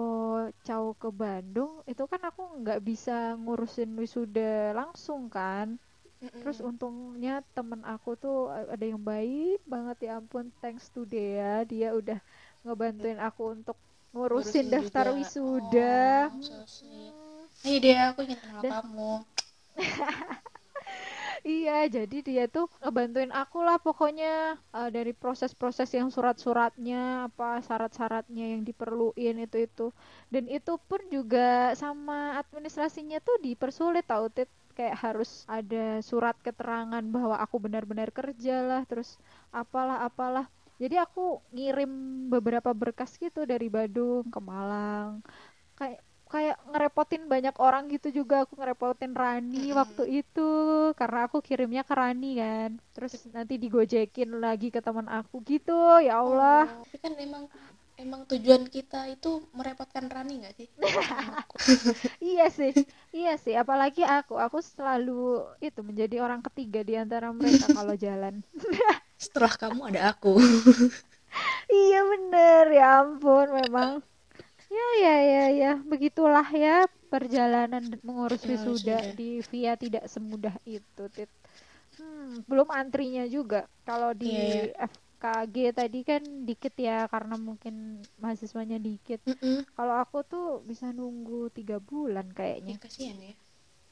[0.67, 5.79] jauh ke Bandung itu kan aku nggak bisa ngurusin wisuda langsung kan
[6.23, 6.39] Mm-mm.
[6.39, 11.91] Terus untungnya temen aku tuh ada yang baik banget ya ampun thanks to Dea dia
[11.91, 12.19] udah
[12.63, 13.77] ngebantuin aku untuk
[14.15, 15.17] ngurusin Ngurusin daftar juga.
[15.19, 15.95] wisuda.
[16.31, 17.13] Oh, so sweet.
[17.63, 19.11] Iya deh, aku ingin kenal Dan- kamu.
[21.43, 24.27] Iya, jadi dia tuh ngebantuin aku lah pokoknya
[24.77, 29.83] eh, dari proses-proses yang surat-suratnya, apa syarat-syaratnya yang diperluin itu itu.
[30.33, 34.47] Dan itu pun juga sama administrasinya tuh dipersulit tau Tit.
[34.77, 39.19] Kayak harus ada surat keterangan bahwa aku benar-benar kerja lah, terus
[39.53, 40.45] apalah apalah.
[40.81, 41.91] Jadi aku ngirim
[42.33, 45.21] beberapa berkas gitu dari Badung ke Malang.
[45.79, 46.01] Kayak
[46.33, 49.75] kayak ngerepotin banyak orang gitu juga aku ngerepotin Rani Mm-mm.
[49.79, 50.41] waktu itu
[50.99, 55.71] karena aku kirimnya ke Rani kan terus nanti digojekin lagi ke teman aku gitu
[56.07, 57.43] ya Allah Oh, tapi kan emang
[58.03, 60.67] emang tujuan kita itu merepotkan Rani nggak sih?
[62.27, 62.71] Iya sih
[63.17, 65.11] iya sih apalagi aku aku selalu
[65.67, 68.35] itu menjadi orang ketiga di antara mereka kalau jalan
[69.17, 70.37] Setelah kamu ada aku.
[71.81, 73.89] iya bener ya ampun memang
[74.77, 75.71] ya ya ya ya.
[75.91, 76.75] Begitulah ya
[77.13, 79.17] perjalanan mengurus Ya, wisuda wisuda.
[79.17, 81.29] di via tidak semudah itu Tit.
[81.99, 83.61] Hmm, belum antrinya juga.
[83.87, 87.75] Kalau di Iya, FKG tadi kan dikit ya karena mungkin
[88.23, 89.21] mahasiswanya dikit.
[89.27, 89.65] Mm-mm.
[89.77, 92.27] kalau aku tuh bisa nunggu tiga bulan
[92.69, 93.33] Ya, kayaknya kasihan ya.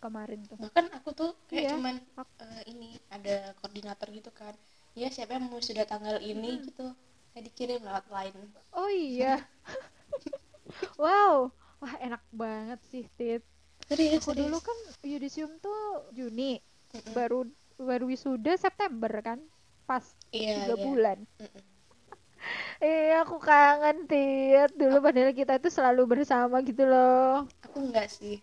[0.03, 0.59] kemarin tuh.
[0.63, 1.95] Bahkan aku tuh kayak cuman
[2.45, 4.55] eh, ini ada koordinator gitu kan.
[4.99, 6.85] Ya siapa yang mau sudah tanggal ini gitu.
[7.31, 8.39] Saya dikirim lewat line.
[8.73, 9.47] Oh iya
[11.01, 11.49] wow
[11.81, 13.43] wah enak banget sih Tit.
[13.87, 14.37] Serius aku serius.
[14.39, 15.81] dulu kan yudisium tuh
[16.17, 16.61] Juni
[16.93, 17.17] Mm-mm.
[17.17, 17.39] baru
[17.79, 19.39] baru wisuda September kan
[19.89, 20.83] pas iya tiga iya.
[20.85, 21.17] bulan.
[21.41, 21.63] Mm-mm.
[22.81, 24.69] eh aku kangen Tit.
[24.79, 27.47] Dulu padahal kita itu selalu bersama gitu loh.
[27.65, 28.37] Aku enggak sih.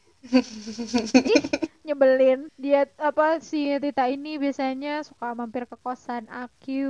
[1.34, 1.42] Ih,
[1.86, 2.38] nyebelin.
[2.58, 6.82] Dia apa si Tita ini biasanya suka mampir ke kosan Aku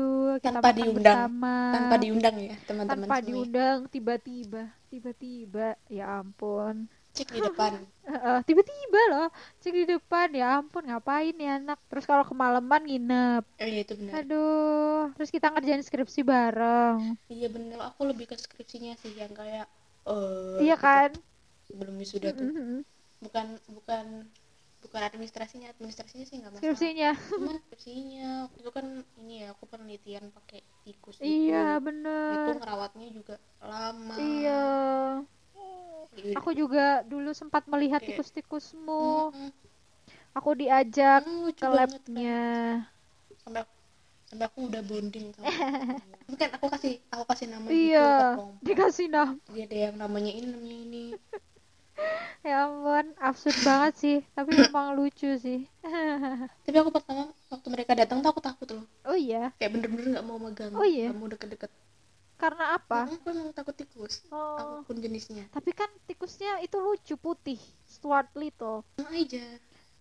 [0.44, 1.20] kita Tanpa diundang.
[1.29, 1.57] bersama.
[1.74, 3.44] Tanpa diundang ya teman-teman tanpa semua.
[3.44, 6.88] diundang tiba-tiba tiba-tiba ya ampun.
[7.12, 7.72] Cek di depan.
[8.48, 9.29] Tiba-tiba loh.
[9.61, 11.79] Cek di depan ya ampun ngapain nih anak?
[11.90, 13.44] Terus kalau kemalaman nginep.
[13.44, 14.12] Oh iya itu benar.
[14.22, 17.18] Aduh terus kita ngerjain skripsi bareng.
[17.29, 19.66] Iya bener aku lebih ke skripsinya sih yang kayak
[20.09, 21.12] eh iya kan?
[21.68, 22.48] sebelum wisuda tuh.
[22.48, 22.81] Mm-mm.
[23.18, 24.05] bukan bukan
[24.79, 26.64] bukan administrasinya administrasinya sih nggak masalah.
[26.64, 27.11] Skripsinya.
[27.33, 28.29] Cuman skripsinya.
[28.47, 28.87] Waktu itu kan
[29.19, 31.27] ini ya aku penelitian pakai tikus gitu.
[31.27, 32.55] Iya itu bener.
[32.57, 34.14] ngerawatnya juga lama.
[34.17, 34.64] Iya.
[36.14, 36.35] Iya.
[36.35, 39.31] aku juga dulu sempat melihat Kayak- tikus-tikusmu.
[39.31, 39.51] Mm-mm.
[40.31, 41.71] aku diajak Mm, ke kan.
[41.75, 42.43] labnya.
[43.38, 43.75] Sampai aku,
[44.25, 45.47] sampai aku udah bonding sama
[46.35, 48.51] kan aku kasih aku kasih nama iya gitu kelompok.
[48.62, 49.33] dikasih nama.
[49.49, 51.03] Dia ada yang namanya ini namanya ini
[52.46, 54.16] ya ampun absurd banget sih.
[54.34, 55.66] Tapi emang lucu sih.
[56.66, 58.84] Tapi aku pertama waktu mereka datang tuh aku takut loh.
[59.04, 59.50] Oh iya?
[59.58, 61.11] Kayak bener-bener nggak mau megang Oh iya?
[61.11, 61.70] mau deket-deket.
[62.38, 63.11] Karena apa?
[63.11, 64.22] Mm, aku emang takut tikus.
[64.30, 64.54] Oh.
[64.58, 65.50] Apa pun jenisnya.
[65.50, 69.42] Tapi kan tikusnya itu lucu putih Stuart Little sama aja.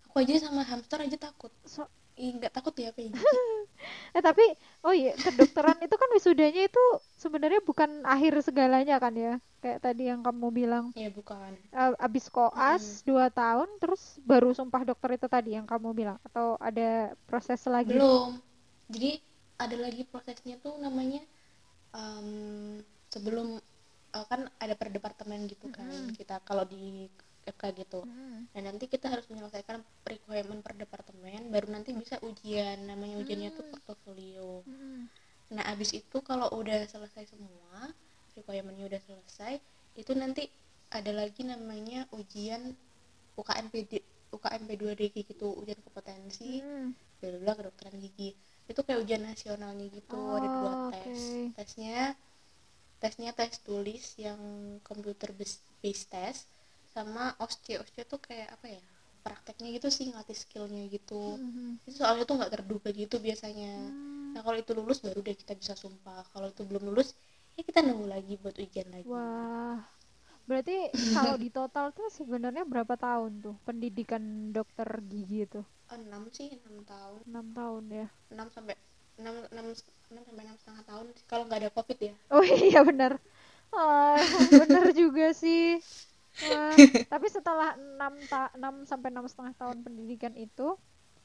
[0.05, 1.49] Aku aja sama hamster aja takut.
[1.65, 2.89] So- nggak takut ya
[4.17, 4.41] eh tapi
[4.81, 6.83] oh iya kedokteran itu kan wisudanya itu
[7.21, 11.51] sebenarnya bukan akhir segalanya kan ya kayak tadi yang kamu bilang ya bukan.
[11.73, 16.55] eh, abis koas dua tahun terus baru sumpah dokter itu tadi yang kamu bilang atau
[16.61, 17.91] ada proses lagi?
[17.91, 18.39] Belum.
[18.87, 19.19] Jadi
[19.57, 21.21] ada lagi prosesnya tuh namanya
[21.95, 22.29] em,
[23.13, 23.47] sebelum
[24.15, 27.07] eh, kan ada per departemen gitu kan kita kalau di
[27.47, 28.03] FK gitu.
[28.03, 28.43] Hmm.
[28.51, 32.77] dan nanti kita harus menyelesaikan requirement per departemen baru nanti bisa ujian.
[32.89, 33.71] Namanya ujiannya tuh Hmm.
[33.73, 34.63] portofolio.
[34.67, 35.07] Hmm.
[35.47, 37.91] nah abis itu kalau udah selesai semua
[38.37, 39.53] requirementnya udah selesai
[40.01, 40.43] itu nanti
[40.97, 42.61] ada lagi namanya ujian
[43.39, 43.91] UKM PD
[44.35, 46.91] UKM P2DG gitu ujian kompetensi Hmm.
[47.43, 48.29] bla kedokteran gigi
[48.69, 51.53] itu kayak ujian nasionalnya gitu ada dua Oh, tes oke.
[51.57, 52.13] tesnya
[53.01, 54.41] tesnya tes tulis yang
[54.89, 56.41] computer based based test
[56.93, 58.83] sama OSCE OSCE tuh kayak apa ya
[59.25, 61.77] prakteknya gitu sih ngelatih skillnya gitu Hmm.
[61.87, 64.33] itu soalnya tuh nggak terduga gitu biasanya Hmm.
[64.33, 67.09] nah kalau itu lulus baru deh kita bisa sumpah kalau itu belum lulus
[67.57, 69.77] ya kita nunggu lagi buat ujian lagi Wah,
[70.49, 70.77] berarti
[71.15, 74.23] kalau di total tuh sebenarnya berapa tahun tuh pendidikan
[74.55, 75.61] dokter gigi itu?
[75.95, 78.05] enam sih enam tahun enam tahun ya.
[78.33, 78.75] enam sampai
[79.19, 79.65] enam enam
[80.11, 83.11] enam sampai enam setengah tahun kalau nggak ada covid ya Oh iya benar.
[83.73, 84.19] Ah,
[84.59, 85.79] benar juga sih.
[86.43, 86.77] Wah,
[87.11, 90.75] tapi setelah 6 ta 6 sampai enam setengah tahun pendidikan itu,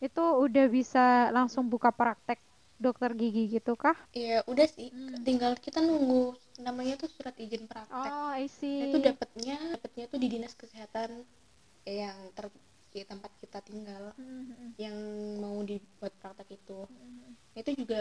[0.03, 2.41] itu udah bisa langsung buka praktek
[2.87, 3.97] dokter gigi gitu kah?
[4.25, 5.25] ya udah sih Hmm.
[5.27, 6.23] tinggal kita nunggu
[6.67, 8.47] namanya tuh surat izin praktek Oh, I
[8.79, 8.89] Nah, see.
[8.89, 11.11] itu dapatnya dapatnya tuh di dinas kesehatan
[11.87, 12.47] ya, yang ter
[12.95, 14.97] di tempat kita tinggal Mhm, yang
[15.43, 17.37] mau dibuat praktek itu mhm.
[17.61, 18.01] itu juga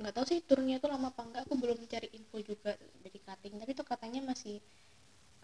[0.00, 2.72] nggak tahu sih turunnya itu lama apa enggak aku belum cari info juga
[3.04, 4.56] dari cutting tapi itu katanya masih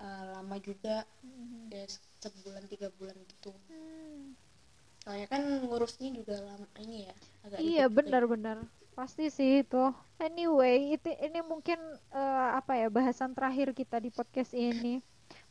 [0.05, 1.73] eh, lama juga Mhm.
[1.73, 4.28] ya se- sebulan tiga bulan gitu Hmm.
[5.09, 7.87] Soalnya kan ngurusnya juga lama ini ya agak Iya ya.
[7.89, 8.59] benar-benar
[8.93, 9.89] pasti sih itu.
[10.21, 11.81] Anyway, itu ini mungkin
[12.13, 15.01] eh, apa ya bahasan terakhir kita di podcast ini.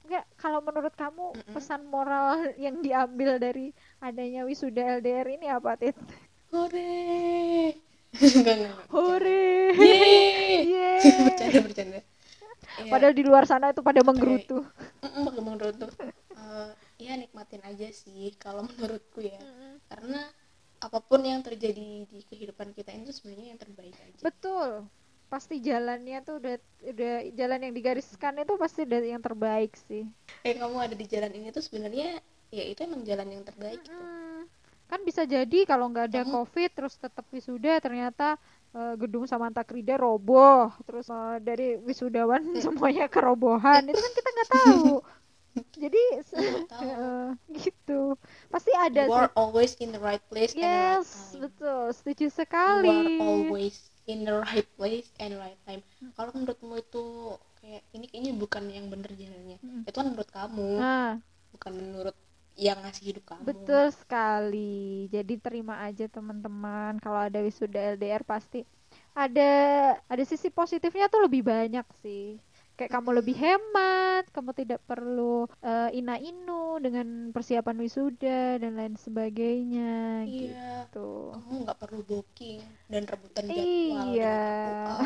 [0.04, 1.54] Mungkin kalau menurut kamu Mm-mm.
[1.58, 5.98] pesan moral yang diambil dari adanya wisuda LDR ini apa, Tit?
[6.54, 7.74] hore
[8.94, 9.74] Hore.
[9.74, 11.02] Yeay.
[11.26, 12.00] Bercanda bercanda
[12.78, 12.94] Iya.
[12.94, 14.62] Padahal di luar sana itu pada menggerutu.
[15.42, 15.90] Menggerutu
[16.98, 19.38] ya nikmatin aja sih kalau menurutku ya
[19.88, 20.30] karena
[20.78, 24.86] apa pun yang terjadi di kehidupan kita itu sebenarnya yang terbaik aja Betul.
[25.28, 26.56] Pasti jalannya tuh udah
[26.88, 30.08] udah jalan yang digariskan itu pasti udah yang terbaik sih.
[30.40, 33.92] kayak kamu ada di jalan ini tuh sebenarnya ya itu emang jalan yang terbaik gitu
[33.92, 34.48] Mm.
[34.88, 38.40] Kan bisa jadi kalau nggak ada Kamu- COVID terus tetap wisuda ternyata
[38.72, 44.50] eh, gedung Samanta Krida roboh terus eh, dari wisudawan semuanya kerobohan itu kan kita nggak
[44.54, 44.86] tahu.
[45.84, 46.02] Jadi
[46.70, 46.90] tahu.
[47.02, 48.16] eh, gitu.
[48.52, 51.82] Pasti ada you are always in the right place and the right Yes, time betul.
[51.94, 52.90] Setuju you sekali.
[52.90, 53.76] are always
[54.08, 55.84] in the right place and right time
[56.16, 57.04] kalau menurutmu itu
[57.60, 59.84] kayak ini kayaknya bukan yang bener jalannya Mm.
[59.84, 61.20] itu kan menurut kamu Nah,
[61.54, 62.16] bukan menurut
[62.58, 65.06] yang ngasih hidup kamu Betul sekali.
[65.14, 68.66] Jadi terima aja teman-teman kalau ada wisuda LDR pasti
[69.14, 69.50] ada
[70.10, 72.38] ada sisi positifnya tuh lebih banyak sih.
[72.78, 80.22] Kayak kamu lebih hemat, kamu tidak perlu eh, ina-inu dengan persiapan wisuda dan lain sebagainya
[80.24, 81.34] iya gitu.
[81.34, 84.42] kamu nggak perlu booking dan rebutan jadwal Iya.
[84.94, 85.06] aku.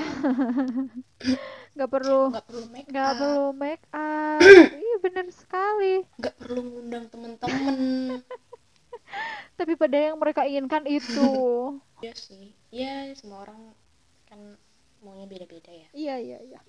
[1.72, 4.42] Nggak perlu nggak perlu make nggak up perlu make up.
[4.84, 5.94] Iya benar sekali.
[6.20, 7.80] nggak perlu ngundang temen-temen
[9.58, 11.32] Tapi pada yang mereka inginkan itu.
[12.02, 13.72] ya sih ya semua orang
[14.26, 14.60] kan
[15.00, 16.60] maunya beda-beda ya Iya, iya, iya.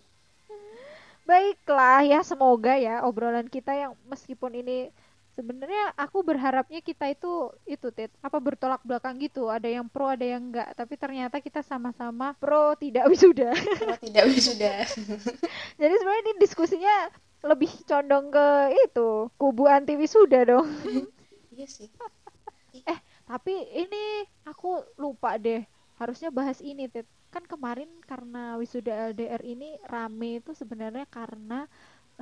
[1.22, 4.90] Baiklah ya semoga ya obrolan kita yang meskipun ini
[5.32, 9.48] sebenarnya aku berharapnya kita itu itu Tit apa bertolak belakang gitu.
[9.48, 10.72] Ada yang pro ada yang enggak.
[10.76, 13.56] Tapi ternyata kita sama-sama pro tidak wisuda.
[13.56, 14.84] Kalau tidak wisuda.
[15.80, 16.96] jadi sebenarnya ini diskusinya
[17.42, 18.48] lebih condong ke
[18.86, 20.68] itu kubu anti wisuda dong.
[21.52, 21.92] Iya sih.
[23.28, 25.60] tapi ini aku lupa deh
[26.00, 31.64] harusnya bahas ini Tit kan kemarin karena wisuda LDR ini rame itu sebenarnya karena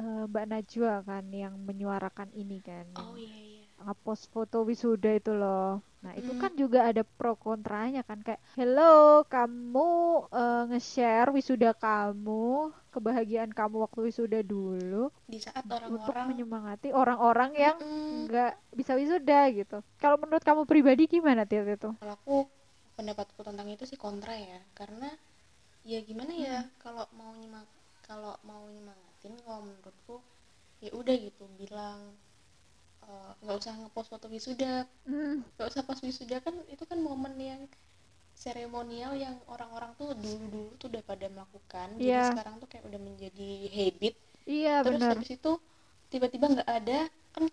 [0.01, 3.65] eh, Mbak Najwa kan yang menyuarakan ini kan Oh iya iya.
[3.81, 5.81] ngepost foto wisuda itu loh.
[6.05, 6.41] Nah, itu Mm.
[6.43, 9.89] kan juga ada pro kontranya kan kayak hello, kamu
[10.33, 17.51] eh, nge-share wisuda kamu, kebahagiaan kamu waktu wisuda dulu Di saat untuk orang-orang menyemangati orang-orang
[17.57, 17.77] yang
[18.29, 19.79] nggak bisa wisuda gitu.
[20.03, 21.91] Kalau menurut kamu pribadi gimana Tit itu?
[22.01, 22.37] kalau aku
[23.01, 24.61] pendapatku tentang itu sih kontra ya.
[24.77, 25.09] Karena
[25.81, 27.65] ya gimana ya kalau mau nyemang
[28.05, 30.17] kalau mau nyemangatin kalau menurutku
[30.85, 32.13] ya udah gitu bilang
[33.09, 34.85] eh, nggak usah ngepost foto wisuda.
[35.09, 37.63] Hmm, nggak usah pas wisuda kan itu kan momen yang
[38.37, 41.89] seremonial yang orang-orang tuh dulu-dulu tuh udah pada melakukan.
[42.01, 42.25] Jadi Iya.
[42.33, 44.15] sekarang tuh kayak udah menjadi habit.
[44.49, 45.11] Iya terus benar.
[45.17, 45.53] habis itu
[46.11, 46.99] tiba-tiba nggak ada
[47.37, 47.45] kan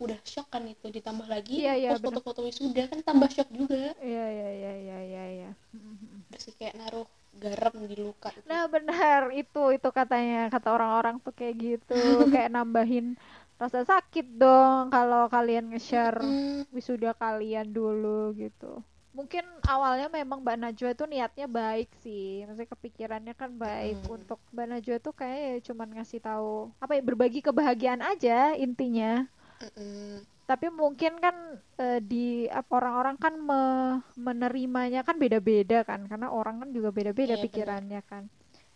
[0.00, 2.08] udah shock kan itu ditambah lagi iya, post bener.
[2.20, 5.50] foto-foto wisuda kan tambah shock juga Iya iya iya iya iya iya.
[5.72, 6.24] Hmm.
[6.32, 8.46] terus kayak naruh garam di luka itu.
[8.48, 11.94] Nah benar itu itu katanya kata orang-orang tuh kayak gitu
[12.32, 13.14] kayak nambahin
[13.60, 18.80] rasa sakit dong kalau kalian nge-share Mm, wisuda kalian dulu gitu.
[19.10, 24.14] Mungkin awalnya memang Mbak Najwa itu niatnya baik sih, maksudnya kepikirannya kan baik Mm.
[24.16, 29.26] untuk Mbak Najwa tuh kayak ya cuman ngasih tahu apa ya berbagi kebahagiaan aja intinya.
[29.62, 30.26] Mm-mm.
[30.50, 31.36] Tapi mungkin kan
[31.78, 37.44] eh, di orang-orang kan me- menerimanya kan beda-beda kan, karena orang kan juga beda-beda Iya,
[37.44, 38.26] pikirannya kan.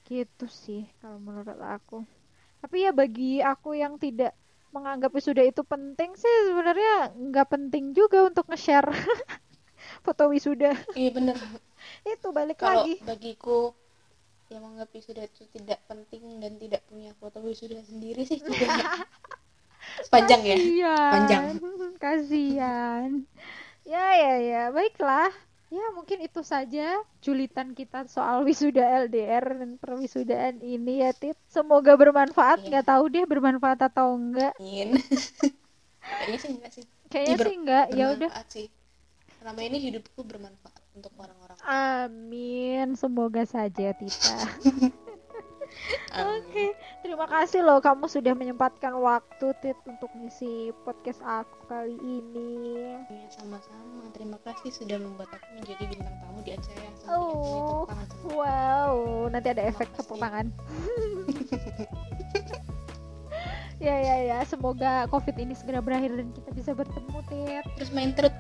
[0.07, 2.07] Gitu sih kalau menurut aku.
[2.63, 4.33] Tapi ya bagi aku yang tidak
[4.75, 8.91] menganggap wisuda itu penting sih sebenarnya nggak penting juga untuk nge-share
[10.07, 10.73] foto wisuda.
[10.99, 11.37] iya bener
[12.13, 12.95] Itu balik kalau lagi.
[13.09, 13.59] bagiku
[14.53, 18.67] yang menganggap wisuda itu tidak penting dan tidak punya foto wisuda sendiri sih juga
[20.13, 21.11] panjang ya Kasian.
[21.13, 21.43] Panjang.
[22.03, 23.11] Kasian.
[23.85, 25.31] Ya ya ya, baiklah.
[25.75, 31.35] Ya mungkin itu saja julitan kita soal wisuda LDR dan perwisudaan ini ya Tit.
[31.51, 32.63] Semoga bermanfaat.
[32.63, 34.55] Nggak tahu deh bermanfaat atau enggak.
[34.61, 37.87] kayaknya sih enggak sih Kayaknya ber- sih enggak.
[37.91, 38.31] Ya udah.
[38.49, 38.67] sih
[39.41, 42.95] selama ini hidupku bermanfaat untuk orang-orang Amin.
[42.95, 44.37] Semoga saja Tita.
[46.39, 52.95] Oke, terima kasih loh kamu sudah menyempatkan waktu Tit untuk ngisi podcast aku kali ini.
[53.11, 57.85] Iya, sama-sama terima kasih sudah membuat aku menjadi bintang tamu di acara yang sangat Oh.
[58.33, 60.49] Wow, nanti ada efek tepuk tangan.
[63.85, 67.65] ya ya ya, semoga COVID ini segera berakhir dan kita bisa bertemu, Tit.
[67.77, 68.35] terus main truth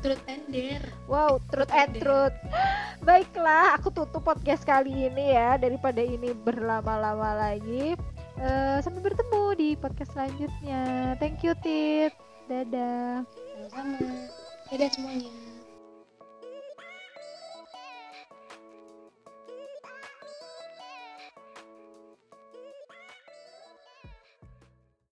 [0.00, 2.00] truth and dare Wow, truth and Deh.
[2.00, 2.36] truth.
[3.06, 7.96] Baiklah, aku tutup podcast kali ini ya daripada ini berlama-lama lagi.
[8.40, 11.14] Eh, sampai bertemu di podcast selanjutnya.
[11.20, 12.12] Thank you, Tit.
[12.46, 13.22] Dadah.
[13.70, 13.98] sama-sama
[14.66, 15.30] dadah semuanya